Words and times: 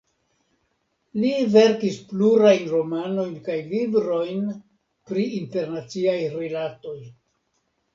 Li 1.23 1.33
verkis 1.55 1.99
plurajn 2.15 2.65
romanojn 2.73 3.37
kaj 3.51 3.61
librojn 3.71 4.51
pri 5.09 5.31
internaciaj 5.45 6.21
rilatoj. 6.39 7.01